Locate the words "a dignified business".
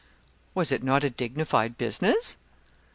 1.03-2.35